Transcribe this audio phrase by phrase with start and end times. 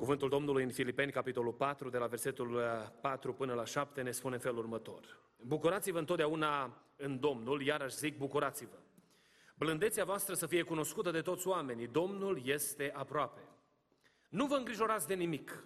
[0.00, 2.62] Cuvântul Domnului în Filipeni, capitolul 4, de la versetul
[3.00, 5.20] 4 până la 7, ne spune în felul următor.
[5.36, 8.76] Bucurați-vă întotdeauna în Domnul, iarăși zic, bucurați-vă.
[9.54, 11.86] Blândețea voastră să fie cunoscută de toți oamenii.
[11.86, 13.40] Domnul este aproape.
[14.28, 15.64] Nu vă îngrijorați de nimic,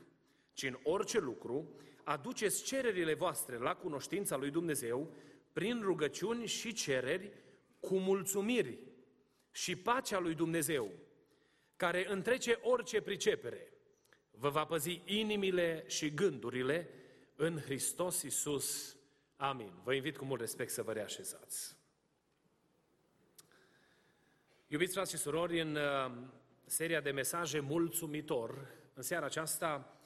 [0.52, 5.14] ci în orice lucru aduceți cererile voastre la cunoștința lui Dumnezeu
[5.52, 7.32] prin rugăciuni și cereri
[7.80, 8.78] cu mulțumiri
[9.50, 10.90] și pacea lui Dumnezeu,
[11.76, 13.68] care întrece orice pricepere,
[14.38, 16.88] vă va păzi inimile și gândurile
[17.36, 18.96] în Hristos Iisus.
[19.36, 19.72] Amin.
[19.84, 21.76] Vă invit cu mult respect să vă reașezați.
[24.66, 26.12] Iubiți frați și surori, în uh,
[26.64, 29.98] seria de mesaje mulțumitor, în seara aceasta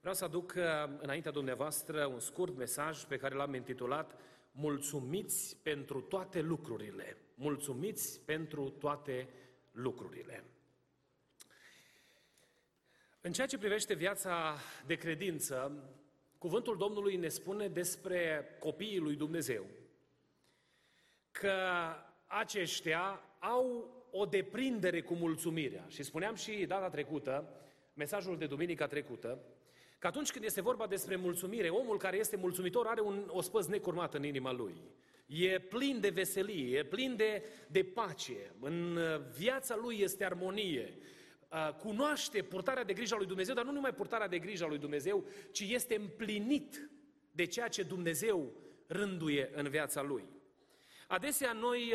[0.00, 0.62] vreau să aduc uh,
[0.98, 4.20] înaintea dumneavoastră un scurt mesaj pe care l-am intitulat
[4.56, 7.16] Mulțumiți pentru toate lucrurile.
[7.34, 9.28] Mulțumiți pentru toate
[9.70, 10.44] lucrurile.
[13.26, 15.72] În ceea ce privește viața de credință,
[16.38, 19.66] cuvântul Domnului ne spune despre copiii lui Dumnezeu
[21.30, 21.52] că
[22.26, 25.84] aceștia au o deprindere cu mulțumirea.
[25.88, 27.48] Și spuneam și data trecută,
[27.94, 29.38] mesajul de duminica trecută,
[29.98, 34.14] că atunci când este vorba despre mulțumire, omul care este mulțumitor are un ospăz necurmat
[34.14, 34.74] în inima lui.
[35.26, 38.98] E plin de veselie, e plin de, de pace, în
[39.36, 40.98] viața lui este armonie,
[41.78, 44.78] cunoaște purtarea de grijă a lui Dumnezeu, dar nu numai purtarea de grijă a lui
[44.78, 46.90] Dumnezeu, ci este împlinit
[47.32, 48.52] de ceea ce Dumnezeu
[48.86, 50.24] rânduie în viața lui.
[51.06, 51.92] Adesea noi,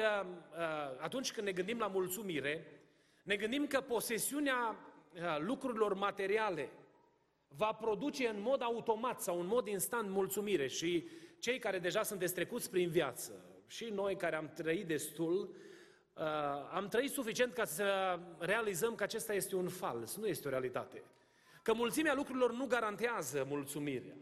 [1.00, 2.81] atunci când ne gândim la mulțumire,
[3.24, 4.75] ne gândim că posesiunea
[5.40, 6.70] lucrurilor materiale
[7.47, 11.08] va produce în mod automat sau în mod instant mulțumire și
[11.40, 15.78] cei care deja sunt destrecuți prin viață și noi care am trăit destul, Uh,
[16.74, 21.03] am trăit suficient ca să realizăm că acesta este un fals, nu este o realitate.
[21.63, 24.16] Că mulțimea lucrurilor nu garantează mulțumirea.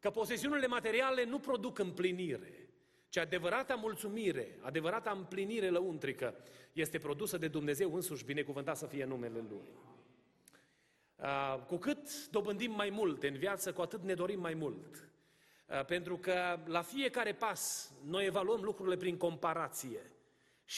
[0.00, 2.68] Că posesiunile materiale nu produc împlinire.
[3.08, 6.34] Ci adevărata mulțumire, adevărata împlinire lăuntrică
[6.72, 9.68] este produsă de Dumnezeu însuși, binecuvântat să fie numele Lui.
[11.16, 15.10] Uh, cu cât dobândim mai mult în viață, cu atât ne dorim mai mult.
[15.66, 20.12] Uh, pentru că la fiecare pas noi evaluăm lucrurile prin comparație.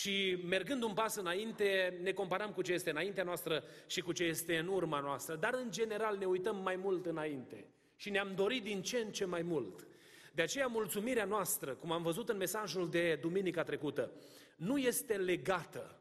[0.01, 4.25] Și mergând un pas înainte, ne comparăm cu ce este înaintea noastră și cu ce
[4.25, 5.35] este în urma noastră.
[5.35, 7.67] Dar, în general, ne uităm mai mult înainte.
[7.97, 9.87] Și ne-am dorit din ce în ce mai mult.
[10.33, 14.13] De aceea, mulțumirea noastră, cum am văzut în mesajul de duminica trecută,
[14.57, 15.99] nu este legată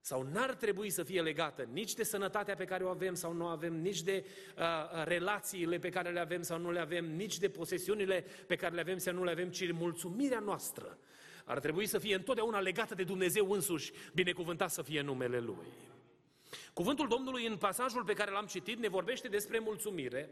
[0.00, 3.44] sau n-ar trebui să fie legată nici de sănătatea pe care o avem sau nu
[3.44, 4.24] o avem, nici de
[4.58, 8.74] uh, relațiile pe care le avem sau nu le avem, nici de posesiunile pe care
[8.74, 10.98] le avem sau nu le avem, ci mulțumirea noastră
[11.46, 15.66] ar trebui să fie întotdeauna legată de Dumnezeu însuși, binecuvântat să fie numele Lui.
[16.72, 20.30] Cuvântul Domnului în pasajul pe care l-am citit ne vorbește despre mulțumire,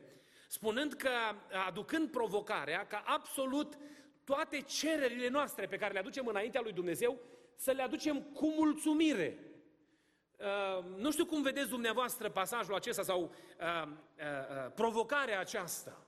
[0.49, 1.11] spunând că,
[1.67, 3.79] aducând provocarea, ca absolut
[4.25, 7.21] toate cererile noastre pe care le aducem înaintea lui Dumnezeu,
[7.57, 9.39] să le aducem cu mulțumire.
[10.37, 16.04] Uh, nu știu cum vedeți dumneavoastră pasajul acesta sau uh, uh, uh, provocarea aceasta.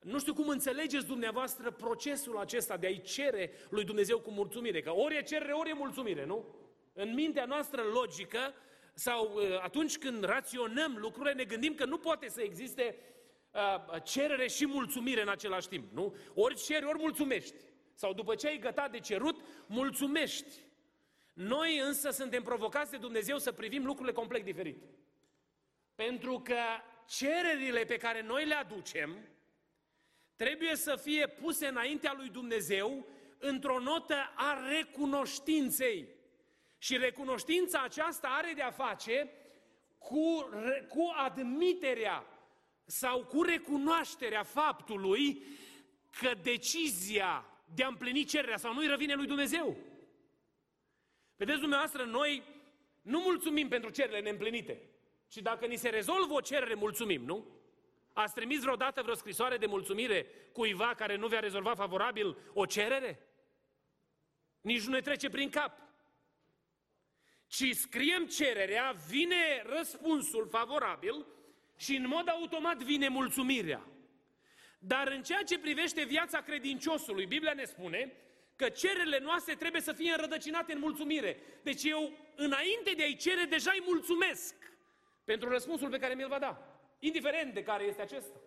[0.00, 4.94] Nu știu cum înțelegeți dumneavoastră procesul acesta de a-i cere lui Dumnezeu cu mulțumire, că
[4.94, 6.54] ori e cerere, ori e mulțumire, nu?
[6.92, 8.54] În mintea noastră logică
[8.94, 12.96] sau uh, atunci când raționăm lucrurile, ne gândim că nu poate să existe
[13.50, 16.16] uh, cerere și mulțumire în același timp, nu?
[16.34, 17.56] Ori ceri, ori mulțumești.
[17.94, 20.66] Sau după ce ai gătat de cerut, mulțumești.
[21.32, 24.82] Noi însă suntem provocați de Dumnezeu să privim lucrurile complet diferit.
[25.94, 26.58] Pentru că
[27.06, 29.16] cererile pe care noi le aducem,
[30.38, 33.06] trebuie să fie puse înaintea lui Dumnezeu
[33.38, 36.08] într-o notă a recunoștinței.
[36.78, 39.30] Și recunoștința aceasta are de-a face
[39.98, 40.48] cu,
[40.88, 42.26] cu admiterea
[42.84, 45.42] sau cu recunoașterea faptului
[46.20, 47.44] că decizia
[47.74, 49.76] de a împlini cererea sau nu îi revine lui Dumnezeu.
[51.36, 52.42] Vedeți dumneavoastră, noi
[53.02, 54.82] nu mulțumim pentru cererile neîmplinite,
[55.28, 57.46] ci dacă ni se rezolvă o cerere, mulțumim, nu?
[58.18, 63.18] Ați trimis vreodată vreo scrisoare de mulțumire cuiva care nu vi-a rezolvat favorabil o cerere?
[64.60, 65.78] Nici nu ne trece prin cap.
[67.46, 71.26] Ci scriem cererea, vine răspunsul favorabil
[71.76, 73.86] și în mod automat vine mulțumirea.
[74.78, 78.12] Dar în ceea ce privește viața credinciosului, Biblia ne spune
[78.56, 81.42] că cererile noastre trebuie să fie înrădăcinate în mulțumire.
[81.62, 84.54] Deci eu, înainte de a-i cere, deja îi mulțumesc
[85.24, 86.67] pentru răspunsul pe care mi-l va da.
[86.98, 88.40] Indiferent de care este acesta.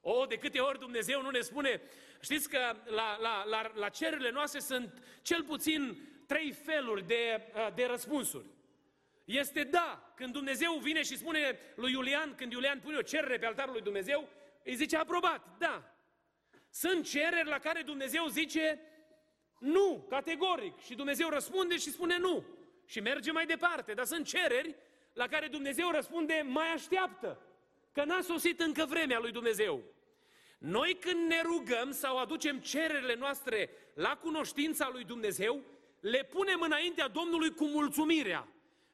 [0.00, 1.80] O, de câte ori Dumnezeu nu ne spune,
[2.20, 7.84] știți că la, la, la, la cererile noastre sunt cel puțin trei feluri de, de
[7.84, 8.46] răspunsuri.
[9.24, 13.46] Este da, când Dumnezeu vine și spune lui Iulian, când Iulian pune o cerere pe
[13.46, 14.28] altarul lui Dumnezeu,
[14.64, 15.94] îi zice aprobat, da.
[16.70, 18.80] Sunt cereri la care Dumnezeu zice
[19.58, 20.78] nu, categoric.
[20.78, 22.44] Și Dumnezeu răspunde și spune nu.
[22.86, 23.92] Și merge mai departe.
[23.92, 24.76] Dar sunt cereri
[25.12, 27.40] la care Dumnezeu răspunde mai așteaptă.
[27.92, 29.82] Că n-a sosit încă vremea lui Dumnezeu.
[30.58, 35.62] Noi când ne rugăm sau aducem cererile noastre la cunoștința lui Dumnezeu,
[36.00, 38.48] le punem înaintea Domnului cu mulțumirea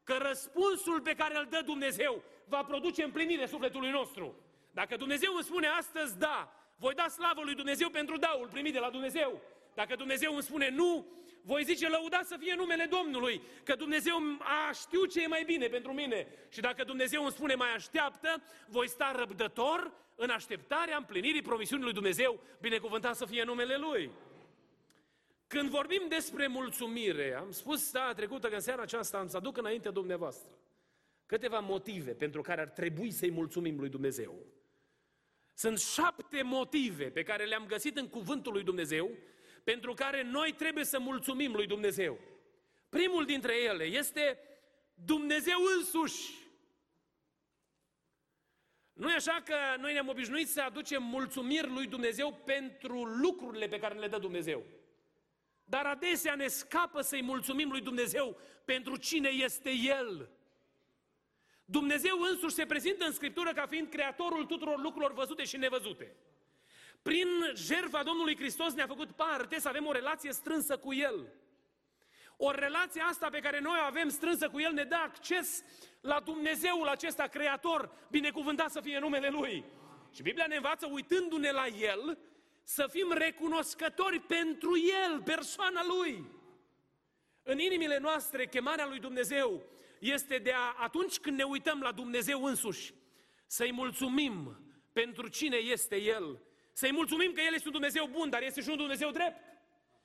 [0.04, 4.34] că răspunsul pe care îl dă Dumnezeu va produce împlinire sufletului nostru.
[4.70, 8.78] Dacă Dumnezeu îmi spune astăzi da, voi da slavă lui Dumnezeu pentru daul primit de
[8.78, 9.40] la Dumnezeu.
[9.74, 11.06] Dacă Dumnezeu îmi spune nu,
[11.46, 15.66] voi zice lăudat să fie numele Domnului, că Dumnezeu a știut ce e mai bine
[15.66, 16.26] pentru mine.
[16.48, 21.92] Și dacă Dumnezeu îmi spune mai așteaptă, voi sta răbdător în așteptarea împlinirii promisiunii lui
[21.92, 24.10] Dumnezeu, binecuvântat să fie numele Lui.
[25.46, 29.56] Când vorbim despre mulțumire, am spus data trecută că în seara aceasta am să aduc
[29.56, 30.50] înainte dumneavoastră
[31.26, 34.34] câteva motive pentru care ar trebui să-i mulțumim lui Dumnezeu.
[35.54, 39.10] Sunt șapte motive pe care le-am găsit în cuvântul lui Dumnezeu
[39.72, 42.18] pentru care noi trebuie să mulțumim lui Dumnezeu.
[42.88, 44.38] Primul dintre ele este
[44.94, 46.32] Dumnezeu însuși.
[48.92, 53.78] Nu e așa că noi ne-am obișnuit să aducem mulțumiri lui Dumnezeu pentru lucrurile pe
[53.78, 54.64] care le dă Dumnezeu.
[55.64, 60.30] Dar adesea ne scapă să-i mulțumim lui Dumnezeu pentru cine este El.
[61.64, 66.16] Dumnezeu însuși se prezintă în Scriptură ca fiind creatorul tuturor lucrurilor văzute și nevăzute.
[67.06, 71.32] Prin jertfa Domnului Hristos ne-a făcut parte să avem o relație strânsă cu El.
[72.36, 75.64] O relație asta pe care noi o avem strânsă cu El ne dă acces
[76.00, 79.64] la Dumnezeul acesta creator, binecuvântat să fie numele Lui.
[80.10, 82.18] Și Biblia ne învață, uitându-ne la El,
[82.62, 84.72] să fim recunoscători pentru
[85.04, 86.30] El, persoana Lui.
[87.42, 89.62] În inimile noastre, chemarea lui Dumnezeu
[89.98, 92.94] este de a, atunci când ne uităm la Dumnezeu însuși,
[93.46, 94.60] să-i mulțumim
[94.92, 96.40] pentru cine este El.
[96.80, 99.40] Să-i mulțumim că El este un Dumnezeu bun, dar este și un Dumnezeu drept.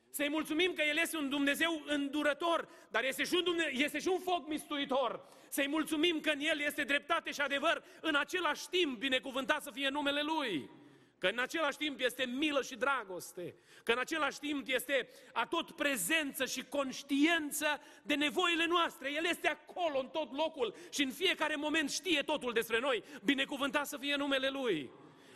[0.09, 4.07] Să-i mulțumim că El este un Dumnezeu îndurător, dar este și un, Dumnezeu, este și
[4.07, 5.23] un foc mistuitor.
[5.49, 9.89] Să-i mulțumim că în El este dreptate și adevăr, în același timp binecuvântat să fie
[9.89, 10.69] numele Lui.
[11.17, 16.45] Că în același timp este milă și dragoste, că în același timp este atot prezență
[16.45, 19.11] și conștiență de nevoile noastre.
[19.11, 23.03] El este acolo în tot locul și în fiecare moment știe totul despre noi.
[23.23, 24.91] Binecuvântat să fie numele Lui.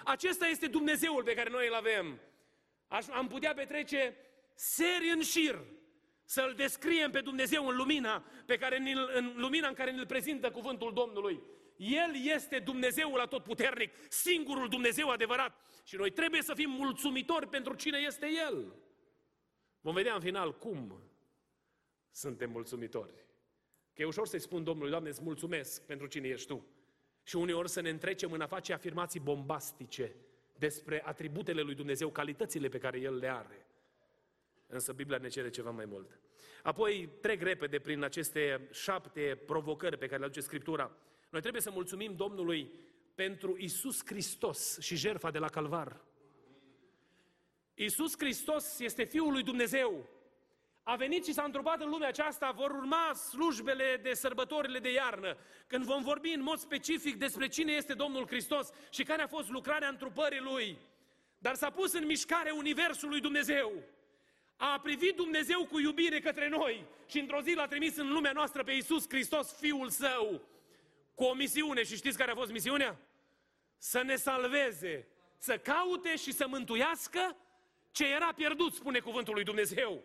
[0.06, 2.19] Acesta este Dumnezeul pe care noi îl avem.
[2.88, 4.16] Aș, am putea petrece
[4.54, 5.60] seri în șir
[6.25, 8.78] să-L descriem pe Dumnezeu în lumina, pe care,
[9.14, 11.42] în lumina în care ne-L prezintă cuvântul Domnului.
[11.78, 15.66] El este Dumnezeul atotputernic, singurul Dumnezeu adevărat.
[15.83, 18.76] Și noi trebuie să fim mulțumitori pentru cine este El.
[19.81, 21.04] Vom vedea în final cum
[22.12, 23.14] suntem mulțumitori.
[23.94, 26.66] Că e ușor să-i spun Domnului, Doamne, îți mulțumesc pentru cine ești Tu.
[27.25, 30.15] Și uneori să ne întrecem în a face afirmații bombastice
[30.57, 33.67] despre atributele lui Dumnezeu, calitățile pe care El le are.
[34.67, 36.19] Însă Biblia ne cere ceva mai mult.
[36.63, 40.97] Apoi trec repede prin aceste șapte provocări pe care le aduce Scriptura.
[41.29, 42.71] Noi trebuie să mulțumim Domnului
[43.15, 46.01] pentru Isus Hristos și jertfa de la Calvar.
[47.73, 50.09] Isus Hristos este Fiul lui Dumnezeu.
[50.87, 55.37] A venit și s-a întrupat în lumea aceasta, vor urma slujbele de sărbătorile de iarnă,
[55.68, 59.49] când vom vorbi în mod specific despre cine este Domnul Hristos și care a fost
[59.49, 60.77] lucrarea întrupării Lui.
[61.37, 63.73] Dar s-a pus în mișcare Universul lui Dumnezeu.
[64.57, 68.63] A privit Dumnezeu cu iubire către noi și într-o zi l-a trimis în lumea noastră
[68.63, 70.42] pe Isus Hristos, Fiul Său
[71.15, 72.97] cu o misiune și știți care a fost misiunea?
[73.77, 77.35] Să ne salveze, să caute și să mântuiască
[77.92, 80.04] ce era pierdut, spune cuvântul lui Dumnezeu.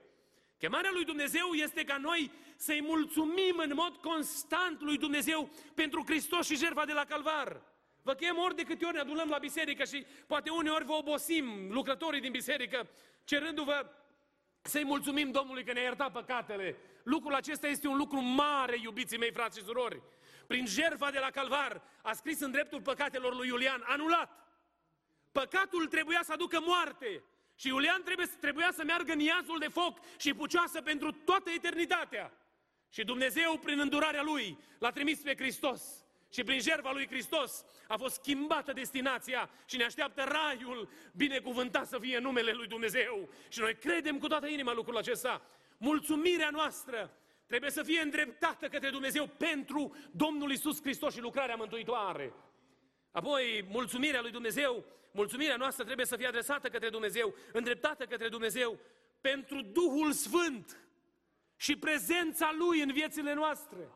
[0.60, 6.46] Chemarea lui Dumnezeu este ca noi să-i mulțumim în mod constant lui Dumnezeu pentru Hristos
[6.46, 7.62] și jertfa de la Calvar.
[8.02, 11.72] Vă chem ori de câte ori ne adunăm la biserică și poate uneori vă obosim
[11.72, 12.88] lucrătorii din biserică
[13.24, 13.90] cerându-vă
[14.62, 16.76] Să-i mulțumim Domnului că ne-a iertat păcatele.
[17.02, 20.02] Lucrul acesta este un lucru mare, iubiții mei, frați și surori.
[20.46, 24.48] Prin jertfa de la Calvar a scris în dreptul păcatelor lui Iulian, anulat.
[25.32, 27.22] Păcatul trebuia să aducă moarte.
[27.60, 32.32] Și Iulian trebuie, trebuia să meargă în iazul de foc și pucioasă pentru toată eternitatea.
[32.90, 35.82] Și Dumnezeu, prin îndurarea Lui, l-a trimis pe Hristos.
[36.32, 41.98] Și prin jertfa lui Hristos a fost schimbată destinația și ne așteaptă raiul binecuvântat să
[41.98, 43.28] fie numele lui Dumnezeu.
[43.48, 45.42] Și noi credem cu toată inima lucrul acesta.
[45.78, 52.32] Mulțumirea noastră trebuie să fie îndreptată către Dumnezeu pentru Domnul Isus Hristos și lucrarea mântuitoare.
[53.10, 58.78] Apoi, mulțumirea lui Dumnezeu, mulțumirea noastră trebuie să fie adresată către Dumnezeu, îndreptată către Dumnezeu
[59.20, 60.76] pentru Duhul Sfânt
[61.56, 63.88] și prezența Lui în viețile noastre.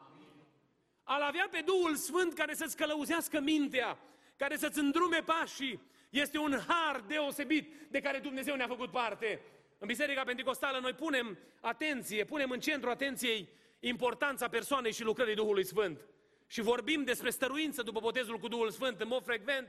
[1.02, 3.99] Al avea pe Duhul Sfânt care să-ți călăuzească mintea,
[4.37, 5.80] care să-ți îndrume pașii,
[6.11, 9.40] este un har deosebit de care Dumnezeu ne-a făcut parte.
[9.78, 13.49] În Biserica Pentecostală noi punem atenție, punem în centru atenției
[13.80, 16.00] importanța persoanei și lucrării Duhului Sfânt.
[16.46, 19.68] Și vorbim despre stăruință după botezul cu Duhul Sfânt în mod frecvent.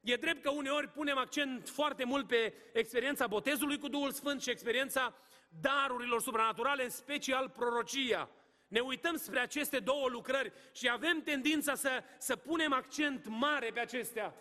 [0.00, 4.50] E drept că uneori punem accent foarte mult pe experiența botezului cu Duhul Sfânt și
[4.50, 5.14] experiența
[5.60, 8.30] darurilor supranaturale, în special prorocia.
[8.68, 13.80] Ne uităm spre aceste două lucrări și avem tendința să, să punem accent mare pe
[13.80, 14.34] acestea.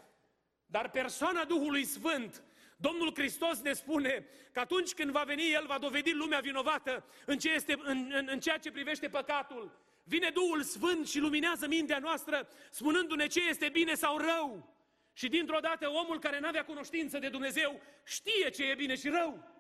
[0.66, 2.44] Dar persoana Duhului Sfânt,
[2.78, 7.38] Domnul Hristos ne spune că atunci când va veni, El va dovedi lumea vinovată în,
[7.38, 9.80] ce este, în, în, în ceea ce privește păcatul.
[10.04, 14.72] Vine Duhul Sfânt și luminează mintea noastră, spunându-ne ce este bine sau rău.
[15.14, 19.10] Și dintr-o dată omul care nu avea cunoștință de Dumnezeu știe ce e bine și
[19.10, 19.52] rău.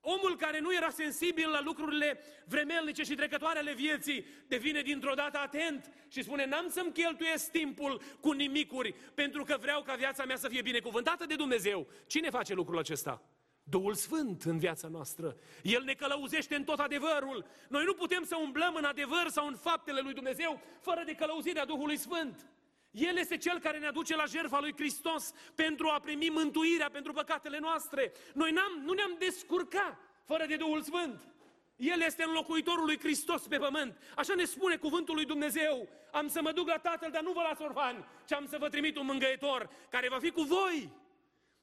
[0.00, 5.38] Omul care nu era sensibil la lucrurile vremelnice și trecătoare ale vieții devine dintr-o dată
[5.38, 10.36] atent și spune n-am să-mi cheltuiesc timpul cu nimicuri pentru că vreau ca viața mea
[10.36, 11.88] să fie binecuvântată de Dumnezeu.
[12.06, 13.22] Cine face lucrul acesta?
[13.70, 15.36] Duhul Sfânt în viața noastră.
[15.62, 17.44] El ne călăuzește în tot adevărul.
[17.68, 21.64] Noi nu putem să umblăm în adevăr sau în faptele lui Dumnezeu fără de călăuzirea
[21.64, 22.50] Duhului Sfânt.
[22.90, 27.12] El este Cel care ne aduce la jertfa lui Hristos pentru a primi mântuirea pentru
[27.12, 28.12] păcatele noastre.
[28.34, 31.28] Noi n-am, nu ne-am descurcat fără de Duhul Sfânt.
[31.76, 33.98] El este înlocuitorul lui Hristos pe pământ.
[34.16, 35.88] Așa ne spune cuvântul lui Dumnezeu.
[36.12, 38.68] Am să mă duc la Tatăl, dar nu vă las orfani, ci am să vă
[38.68, 40.92] trimit un mângăitor care va fi cu voi,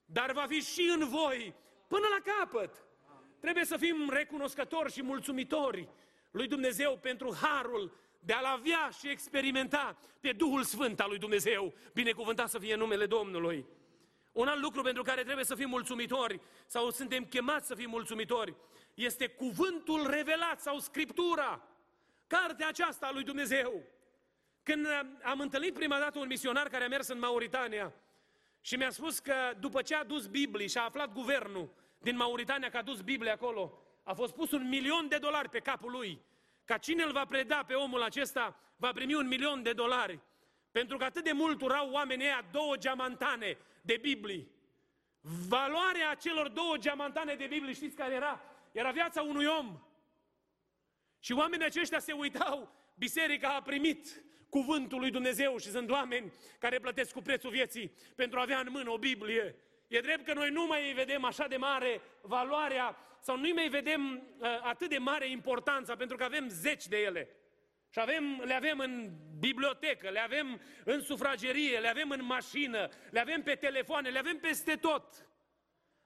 [0.06, 1.56] dar va fi și în voi
[1.88, 2.86] până la capăt.
[3.40, 5.90] Trebuie să fim recunoscători și mulțumitori
[6.32, 11.74] lui Dumnezeu pentru harul de a-L avea și experimenta pe Duhul Sfânt al lui Dumnezeu.
[11.94, 13.66] Binecuvântat să fie numele Domnului.
[14.32, 18.56] Un alt lucru pentru care trebuie să fim mulțumitori sau suntem chemați să fim mulțumitori
[18.94, 21.68] este cuvântul revelat sau Scriptura.
[22.28, 23.84] Cartea aceasta a lui Dumnezeu.
[24.64, 24.88] Când
[25.24, 27.94] am întâlnit prima dată un misionar care a mers în Mauritania
[28.68, 32.70] și mi-a spus că după ce a dus Biblii și a aflat guvernul din Mauritania
[32.70, 36.22] că a dus Biblia acolo, a fost pus un milion de dolari pe capul lui
[36.66, 40.20] ca cine îl va preda pe omul acesta va primi un milion de dolari.
[40.72, 44.52] Pentru că atât de mult urau oamenii ăia două geamantane de Biblii.
[45.48, 48.42] Valoarea celor două geamantane de Biblie, știți care era?
[48.72, 49.80] Era viața unui om.
[51.20, 56.80] Și oamenii aceștia se uitau, biserica a primit cuvântul lui Dumnezeu și sunt oameni care
[56.80, 59.56] plătesc cu prețul vieții pentru a avea în mână o Biblie.
[59.88, 64.24] E drept că noi nu mai vedem așa de mare valoarea sau nu mai vedem
[64.38, 67.30] uh, atât de mare importanța pentru că avem zeci de ele.
[67.90, 73.20] Și avem, le avem în bibliotecă, le avem în sufragerie, le avem în mașină, le
[73.20, 75.28] avem pe telefoane, le avem peste tot.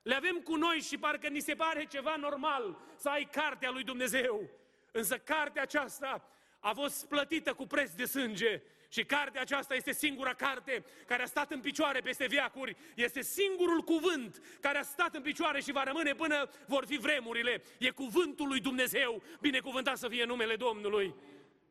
[0.01, 3.83] Le avem cu noi și parcă ni se pare ceva normal să ai cartea lui
[3.83, 4.49] Dumnezeu.
[4.91, 6.27] Însă cartea aceasta
[6.61, 11.25] a fost plătită cu preț de sânge și cartea aceasta este singura carte care a
[11.25, 12.75] stat în picioare peste viacuri.
[12.95, 17.61] Este singurul cuvânt care a stat în picioare și va rămâne până vor fi vremurile.
[17.79, 21.15] E cuvântul lui Dumnezeu, binecuvântat să fie numele Domnului.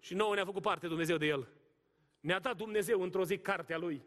[0.00, 1.48] Și nouă ne-a făcut parte Dumnezeu de el.
[2.20, 4.02] Ne-a dat Dumnezeu într-o zi cartea lui.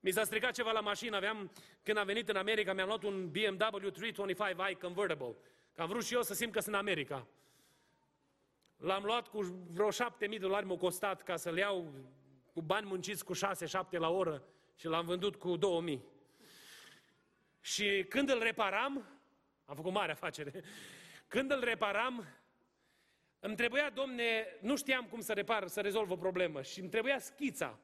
[0.00, 3.30] Mi s-a stricat ceva la mașină, aveam, când am venit în America, mi-am luat un
[3.30, 5.36] BMW 325i Convertible.
[5.74, 7.26] Că am vrut și eu să simt că sunt în America.
[8.76, 9.40] L-am luat cu
[9.70, 11.94] vreo 7.000 de dolari, m-a costat ca să-l iau
[12.52, 13.38] cu bani munciți cu 6-7
[13.90, 14.42] la oră
[14.74, 16.04] și l-am vândut cu 2000.
[17.60, 19.08] Și când îl reparam,
[19.64, 20.64] am făcut mare afacere,
[21.28, 22.26] când îl reparam,
[23.40, 27.18] îmi trebuia, domne, nu știam cum să repar, să rezolv o problemă și îmi trebuia
[27.18, 27.78] schița.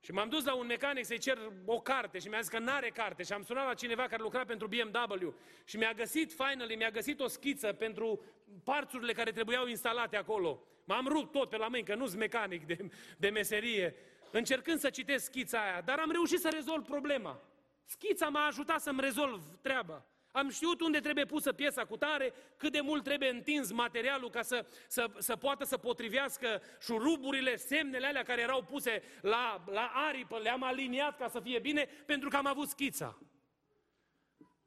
[0.00, 2.88] Și m-am dus la un mecanic să-i cer o carte și mi-a zis că n-are
[2.88, 6.90] carte și am sunat la cineva care lucra pentru BMW și mi-a găsit, finally, mi-a
[6.90, 8.24] găsit o schiță pentru
[8.64, 10.62] parțurile care trebuiau instalate acolo.
[10.84, 13.94] M-am rupt tot pe la mâini, că nu-s mecanic de, de meserie,
[14.30, 17.40] încercând să citesc schița aia, dar am reușit să rezolv problema.
[17.84, 20.06] Schița m-a ajutat să-mi rezolv treaba.
[20.32, 24.42] Am știut unde trebuie pusă piesa cu tare, cât de mult trebuie întins materialul ca
[24.42, 30.38] să, să, să poată să potrivească șuruburile, semnele alea care erau puse la, la aripă,
[30.38, 33.18] le-am aliniat ca să fie bine, pentru că am avut schița.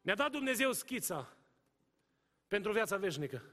[0.02, 1.38] Ne-a dat Dumnezeu schița
[2.48, 3.44] pentru viața veșnică.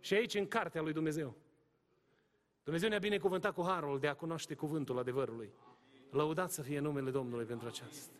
[0.00, 1.36] Și aici, în cartea lui Dumnezeu.
[2.62, 5.50] Dumnezeu ne-a binecuvântat cu harul de a cunoaște cuvântul adevărului.
[6.10, 8.12] Lăudat să fie numele Domnului pentru aceasta.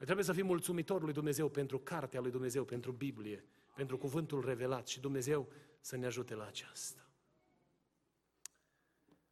[0.00, 4.44] Noi trebuie să fim mulțumitori lui Dumnezeu pentru cartea lui Dumnezeu, pentru Biblie, pentru cuvântul
[4.44, 5.48] revelat și Dumnezeu
[5.80, 7.10] să ne ajute la aceasta.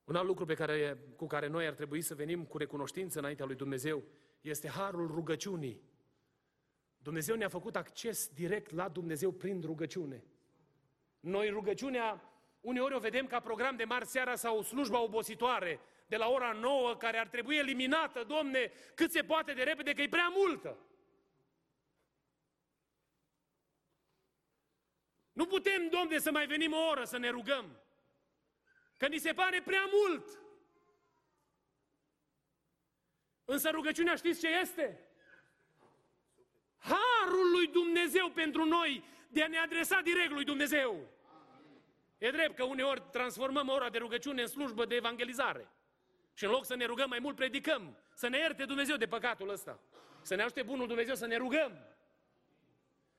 [0.04, 3.44] Un alt lucru pe care, cu care noi ar trebui să venim cu recunoștință înaintea
[3.44, 4.04] lui Dumnezeu
[4.40, 5.82] este harul rugăciunii.
[6.98, 10.24] Dumnezeu ne-a făcut acces direct la Dumnezeu prin rugăciune.
[11.20, 16.28] Noi rugăciunea uneori o vedem ca program de marți seara sau slujba obositoare de la
[16.28, 20.28] ora 9 care ar trebui eliminată, domne, cât se poate de repede, că e prea
[20.28, 20.78] multă.
[25.32, 27.80] Nu putem, domne, să mai venim o oră să ne rugăm.
[28.96, 30.42] Că ni se pare prea mult.
[33.44, 35.08] Însă rugăciunea știți ce este?
[36.78, 41.08] Harul lui Dumnezeu pentru noi de a ne adresa direct lui Dumnezeu.
[42.18, 45.68] E drept că uneori transformăm ora de rugăciune în slujbă de evangelizare.
[46.38, 47.96] Și în loc să ne rugăm mai mult, predicăm.
[48.14, 49.80] Să ne ierte Dumnezeu de păcatul ăsta.
[50.22, 51.86] Să ne ajute bunul Dumnezeu să ne rugăm.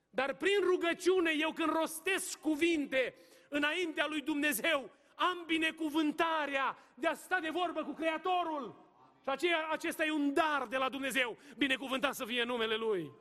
[0.10, 3.16] Dar prin rugăciune, eu când rostesc cuvinte
[3.50, 8.88] înaintea lui Dumnezeu, am binecuvântarea de a sta de vorbă cu Creatorul.
[9.24, 11.38] Și aceea, acesta e un dar de la Dumnezeu.
[11.58, 13.12] Binecuvântat să fie numele Lui.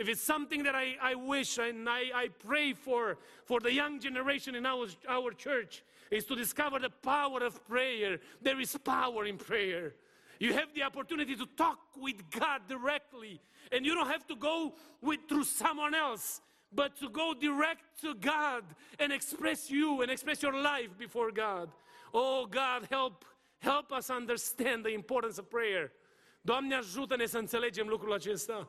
[0.00, 4.00] if it's something that I, I wish and I, I pray for, for the young
[4.00, 8.18] generation in our, our church, is to discover the power of prayer.
[8.42, 9.94] There is power in prayer.
[10.38, 13.40] You have the opportunity to talk with God directly,
[13.70, 16.40] and you don't have to go with, through someone else,
[16.72, 18.64] but to go direct to God
[18.98, 21.70] and express you and express your life before God.
[22.14, 23.24] Oh, God, help,
[23.58, 25.92] help us understand the importance of prayer.
[26.42, 28.68] Doamne, ajută-ne să înțelegem lucrul acesta.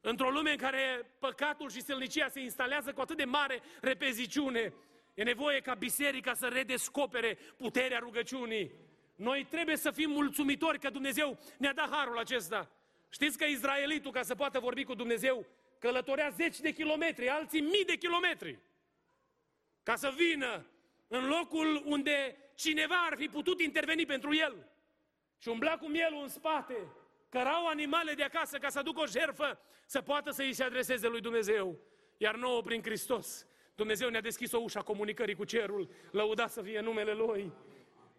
[0.00, 4.74] Într-o lume în care păcatul și sălnicia se instalează cu atât de mare repeziciune,
[5.14, 8.72] e nevoie ca biserica să redescopere puterea rugăciunii.
[9.16, 12.70] Noi trebuie să fim mulțumitori că Dumnezeu ne-a dat harul acesta.
[13.08, 15.46] Știți că Izraelitul, ca să poată vorbi cu Dumnezeu,
[15.78, 18.58] călătorea zeci de kilometri, alții mii de kilometri,
[19.82, 20.66] ca să vină
[21.08, 24.70] în locul unde cineva ar fi putut interveni pentru el.
[25.38, 26.76] Și umbla cu mielul în spate,
[27.28, 31.08] cărau animale de acasă ca să aducă o jerfă, să poată să îi se adreseze
[31.08, 31.78] lui Dumnezeu.
[32.16, 33.46] Iar nouă prin Hristos,
[33.82, 37.52] Dumnezeu ne-a deschis o ușă a comunicării cu cerul, lăudat să fie numele Lui.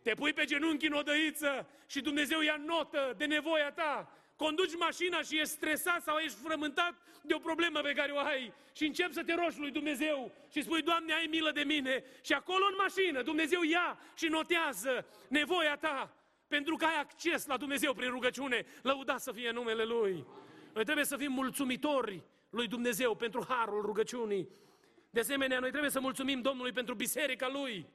[0.01, 4.11] Te pui pe genunchi în odăiță și Dumnezeu ia notă de nevoia ta.
[4.35, 8.53] Conduci mașina și ești stresat sau ești frământat de o problemă pe care o ai
[8.75, 12.03] și începi să te rogi lui Dumnezeu și spui, Doamne, ai milă de mine.
[12.21, 16.15] Și acolo în mașină Dumnezeu ia și notează nevoia ta
[16.47, 18.65] pentru că ai acces la Dumnezeu prin rugăciune.
[18.81, 20.25] Lăudat să fie numele Lui.
[20.73, 24.47] Noi trebuie să fim mulțumitori lui Dumnezeu pentru harul rugăciunii.
[25.13, 27.89] De asemenea, noi trebuie să mulțumim Domnului pentru biserica Lui.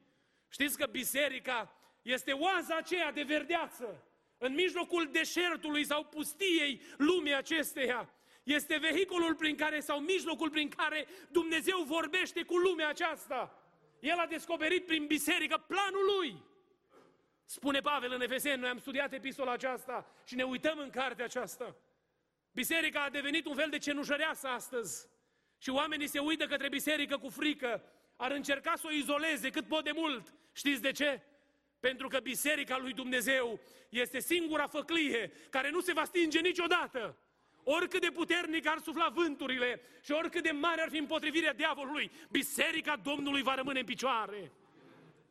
[0.48, 4.04] Știți că biserica este oaza aceea de verdeață
[4.38, 8.10] în mijlocul deșertului sau pustiei lumii acesteia.
[8.42, 13.62] Este vehiculul prin care sau mijlocul prin care Dumnezeu vorbește cu lumea aceasta.
[14.00, 16.42] El a descoperit prin biserică planul lui.
[17.44, 21.76] Spune Pavel în Efeseni, noi am studiat epistola aceasta și ne uităm în cartea aceasta.
[22.52, 25.08] Biserica a devenit un fel de cenușăreasă astăzi.
[25.58, 27.82] Și oamenii se uită către biserică cu frică.
[28.16, 30.34] Ar încerca să o izoleze cât pot de mult.
[30.52, 31.20] Știți de ce?
[31.80, 37.16] Pentru că biserica lui Dumnezeu este singura făclie care nu se va stinge niciodată.
[37.64, 42.96] Oricât de puternic ar sufla vânturile și oricât de mare ar fi împotrivirea diavolului, biserica
[42.96, 44.52] Domnului va rămâne în picioare.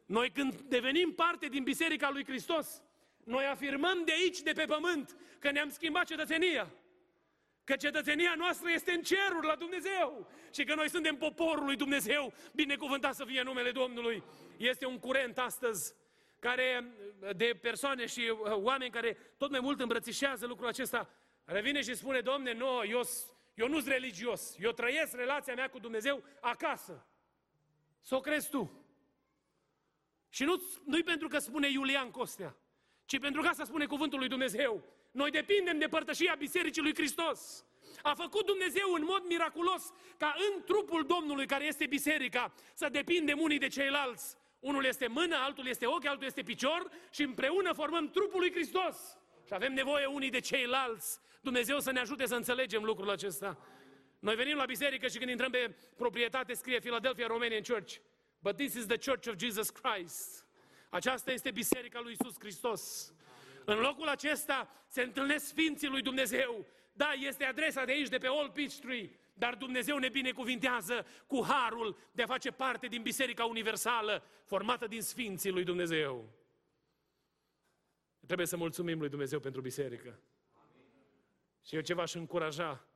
[0.05, 2.81] Noi când devenim parte din Biserica lui Hristos,
[3.23, 6.71] noi afirmăm de aici, de pe pământ, că ne-am schimbat cetățenia.
[7.67, 12.33] Că cetățenia noastră este în ceruri la Dumnezeu și că noi suntem poporul lui Dumnezeu,
[12.53, 14.23] binecuvântat să fie numele Domnului.
[14.57, 15.93] Este un curent astăzi
[16.39, 16.91] care,
[17.35, 21.09] de persoane și uh, oameni care tot mai mult îmbrățișează lucrul acesta,
[21.43, 23.01] revine și spune, Domne, nu, eu,
[23.53, 27.07] eu nu sunt religios, eu trăiesc relația mea cu Dumnezeu acasă.
[28.01, 28.85] Să o crezi tu.
[30.29, 32.55] Și nu, nu pentru că spune Iulian Costea,
[33.07, 34.83] ci pentru că asta spune cuvântul lui Dumnezeu.
[35.11, 37.65] Noi depindem de părtășia Bisericii lui Hristos.
[38.01, 43.39] A făcut Dumnezeu în mod miraculos ca în trupul Domnului, care este biserica, să depindem
[43.39, 44.37] unii de ceilalți.
[44.59, 49.17] Unul este mână, altul este ochi, altul este picior și împreună formăm trupul lui Hristos.
[49.45, 51.19] și avem nevoie unii de ceilalți.
[51.41, 53.57] Dumnezeu să ne ajute să înțelegem lucrul acesta.
[54.19, 57.95] Noi venim la biserică și când intrăm pe proprietate scrie Philadelphia Romanian Church.
[58.39, 60.46] But this is the Church of Jesus Christ.
[60.89, 63.13] Aceasta este biserica lui Isus Hristos.
[63.65, 66.65] În locul acesta se întâlnesc Sfinții lui Dumnezeu.
[66.93, 71.97] Da, este adresa de aici, de pe Old Peachtree, dar Dumnezeu ne binecuvintează cu harul
[72.11, 76.29] de a face parte din Biserica Universală, formată din Sfinții lui Dumnezeu.
[78.25, 80.19] Trebuie să mulțumim lui Dumnezeu pentru biserică.
[81.65, 82.87] Și eu ce v-aș încuraja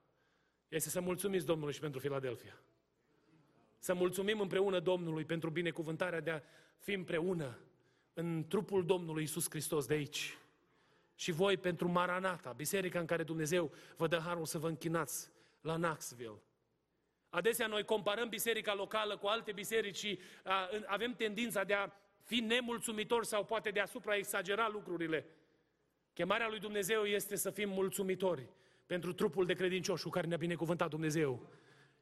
[0.67, 2.62] este să mulțumiți Domnului și pentru Filadelfia.
[3.80, 6.41] Să mulțumim împreună Domnului pentru binecuvântarea de a
[6.77, 7.60] fi împreună
[8.13, 10.38] în trupul Domnului Isus Hristos de aici.
[11.15, 15.76] Și voi pentru Maranata, biserica în care Dumnezeu vă dă harul să vă închinați la
[15.76, 16.41] Knoxville.
[17.30, 21.89] Adesea noi comparăm biserica locală cu alte biserici și a, avem tendința de a
[22.24, 25.26] fi nemulțumitori sau poate de a supraexagera lucrurile.
[26.13, 28.47] Chemarea lui Dumnezeu este să fim mulțumitori
[28.86, 31.50] pentru trupul de credincioși cu care ne-a binecuvântat Dumnezeu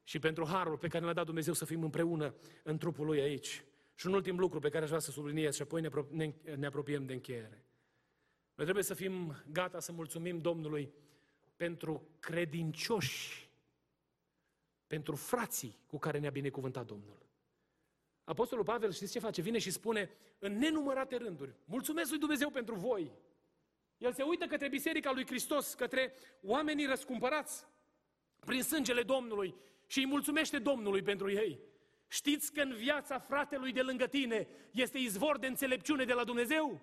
[0.04, 3.62] și pentru harul pe care ne-a dat Dumnezeu să fim împreună în trupul lui aici.
[4.00, 7.06] Și un ultim lucru pe care aș vrea să subliniez și apoi ne, ne apropiem
[7.06, 7.64] de încheiere.
[8.54, 10.92] Noi trebuie să fim gata să mulțumim Domnului
[11.56, 13.50] pentru credincioși,
[14.86, 17.26] pentru frații cu care ne-a binecuvântat Domnul.
[18.24, 19.42] Apostolul Pavel, știți ce face?
[19.42, 23.12] Vine și spune în nenumărate rânduri, mulțumesc lui Dumnezeu pentru voi.
[23.98, 27.66] El se uită către Biserica lui Hristos, către oamenii răscumpărați
[28.38, 29.54] prin sângele Domnului
[29.86, 31.68] și îi mulțumește Domnului pentru ei.
[32.12, 36.80] Știți că în viața fratelui de lângă tine este izvor de înțelepciune de la Dumnezeu?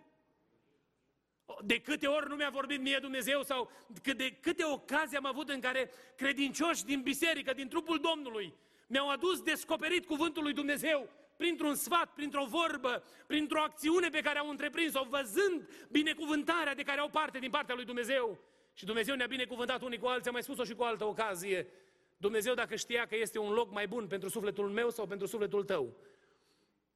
[1.64, 3.72] De câte ori nu mi-a vorbit mie Dumnezeu sau
[4.16, 8.54] de câte ocazii am avut în care credincioși din biserică, din trupul Domnului,
[8.88, 14.50] mi-au adus descoperit cuvântul lui Dumnezeu printr-un sfat, printr-o vorbă, printr-o acțiune pe care au
[14.50, 18.40] întreprins-o, văzând binecuvântarea de care au parte din partea lui Dumnezeu.
[18.74, 21.68] Și Dumnezeu ne-a binecuvântat unii cu alții, am mai spus-o și cu altă ocazie.
[22.18, 25.64] Dumnezeu dacă știa că este un loc mai bun pentru sufletul meu sau pentru sufletul
[25.64, 25.98] tău,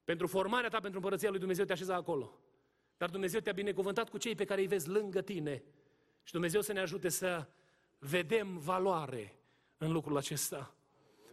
[0.03, 2.39] pentru formarea ta, pentru împărăția lui Dumnezeu te așeza acolo.
[2.97, 5.63] Dar Dumnezeu te-a binecuvântat cu cei pe care îi vezi lângă tine.
[6.23, 7.47] Și Dumnezeu să ne ajute să
[7.99, 9.36] vedem valoare
[9.77, 10.75] în lucrul acesta.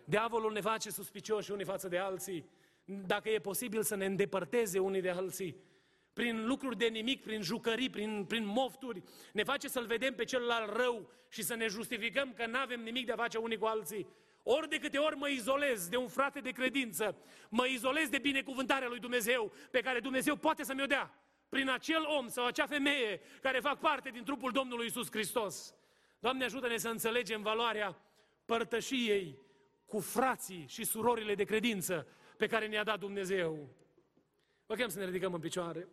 [0.05, 2.51] Diavolul ne face suspicioși unii față de alții.
[2.85, 5.57] Dacă e posibil să ne îndepărteze unii de alții,
[6.19, 9.03] prin lucruri de nimic, prin jucării, prin, prin mofturi,
[9.33, 13.07] ne face să-l vedem pe celălalt rău și să ne justificăm că nu avem nimic
[13.07, 14.07] de a face unii cu alții.
[14.43, 17.17] Ori de câte ori mă izolez de un frate de credință,
[17.49, 21.15] mă izolez de binecuvântarea lui Dumnezeu, pe care Dumnezeu poate să mi-o dea,
[21.49, 25.75] prin acel om sau acea femeie care fac parte din trupul Domnului Isus Hristos.
[26.19, 28.03] Doamne, ajută-ne să înțelegem valoarea
[28.45, 29.39] părtășiei
[29.87, 33.69] cu frații și surorile de credință pe care ne-a dat Dumnezeu.
[34.67, 35.89] Vă chem să ne ridicăm în picioare.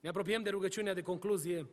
[0.00, 1.68] Ne apropiem de rugăciunea de concluzie.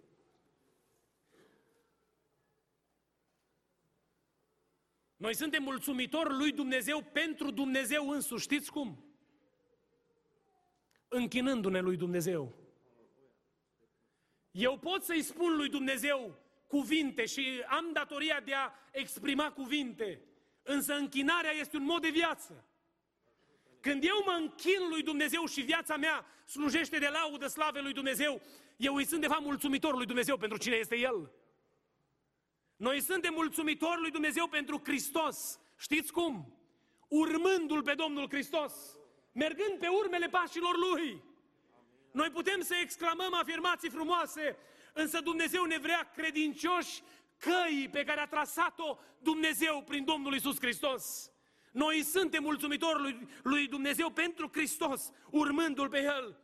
[5.15, 8.43] Noi suntem mulțumitori lui Dumnezeu pentru Dumnezeu însuși.
[8.43, 9.05] Știți cum?
[11.07, 12.55] Închinându-ne lui Dumnezeu.
[14.51, 20.21] Eu pot să-i spun lui Dumnezeu cuvinte și am datoria de a exprima cuvinte,
[20.63, 22.65] însă închinarea este un mod de viață.
[23.81, 28.41] Când eu mă închin lui Dumnezeu și viața mea slujește de laudă slave lui Dumnezeu,
[28.77, 31.31] eu îi sunt de fapt mulțumitor lui Dumnezeu pentru cine este El.
[32.75, 35.59] Noi suntem mulțumitori lui Dumnezeu pentru Hristos.
[35.77, 36.57] Știți cum?
[37.07, 38.73] Urmându-L pe Domnul Hristos,
[39.31, 41.23] mergând pe urmele pașilor Lui.
[42.11, 44.57] Noi putem să exclamăm afirmații frumoase,
[44.93, 47.01] însă Dumnezeu ne vrea credincioși
[47.37, 51.31] căii pe care a trasat-o Dumnezeu prin Domnul Isus Hristos.
[51.77, 56.39] Noi suntem mulțumitori lui, lui Dumnezeu pentru Hristos, urmându-L pe El.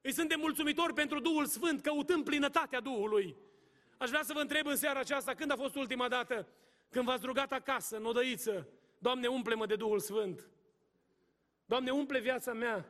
[0.00, 3.36] Îi suntem mulțumitori pentru Duhul Sfânt, căutând plinătatea Duhului.
[3.98, 6.48] Aș vrea să vă întreb în seara aceasta, când a fost ultima dată
[6.90, 10.48] când v-ați rugat acasă, în odăiță, Doamne, umple-mă de Duhul Sfânt.
[11.64, 12.84] Doamne, umple viața mea.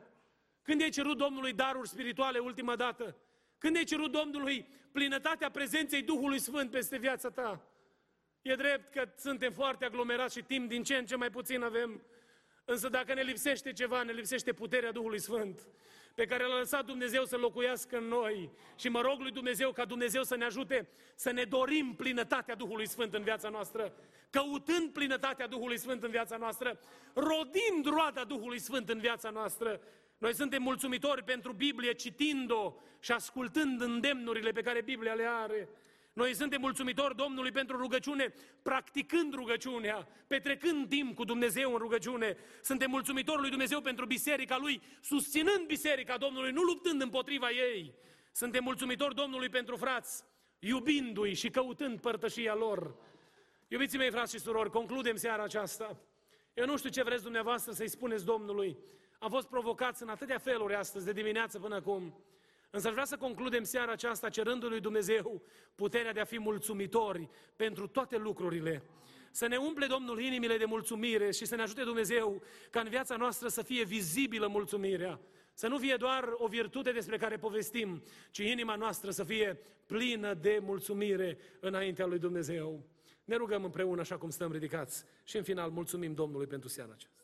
[0.61, 3.15] Când ai cerut Domnului daruri spirituale ultima dată?
[3.57, 7.68] Când ai cerut Domnului plinătatea prezenței Duhului Sfânt peste viața ta?
[8.41, 12.01] E drept că suntem foarte aglomerați și timp din ce în ce mai puțin avem.
[12.65, 15.67] Însă dacă ne lipsește ceva, ne lipsește puterea Duhului Sfânt,
[16.15, 18.49] pe care l-a lăsat Dumnezeu să locuiască în noi.
[18.75, 22.87] Și mă rog lui Dumnezeu ca Dumnezeu să ne ajute să ne dorim plinătatea Duhului
[22.87, 23.93] Sfânt în viața noastră,
[24.29, 26.79] căutând plinătatea Duhului Sfânt în viața noastră,
[27.13, 29.81] rodind roada Duhului Sfânt în viața noastră.
[30.17, 35.69] Noi suntem mulțumitori pentru Biblie, citind-o și ascultând îndemnurile pe care Biblia le are.
[36.19, 42.37] Noi suntem mulțumitori Domnului pentru rugăciune, practicând rugăciunea, petrecând timp cu Dumnezeu în rugăciune.
[42.61, 47.93] Suntem mulțumitori lui Dumnezeu pentru biserica Lui, susținând biserica Domnului, nu luptând împotriva ei.
[48.31, 50.23] Suntem mulțumitori Domnului pentru frați,
[50.59, 52.95] iubindu-i și căutând părtășia lor.
[53.67, 55.99] Iubiții mei, frați și surori, concludem seara aceasta.
[56.53, 58.77] Eu nu știu ce vreți dumneavoastră să-i spuneți Domnului.
[59.19, 62.23] Am fost provocați în atâtea feluri astăzi, de dimineață până acum.
[62.69, 65.41] Însă aș vrea să concludem seara aceasta cerându lui Dumnezeu
[65.75, 68.83] puterea de a fi mulțumitori pentru toate lucrurile.
[69.31, 73.15] Să ne umple Domnul inimile de mulțumire și să ne ajute Dumnezeu ca în viața
[73.15, 75.19] noastră să fie vizibilă mulțumirea.
[75.53, 80.33] Să nu fie doar o virtute despre care povestim, ci inima noastră să fie plină
[80.33, 82.83] de mulțumire înaintea lui Dumnezeu.
[83.25, 87.23] Ne rugăm împreună așa cum stăm ridicați și în final mulțumim Domnului pentru seara aceasta.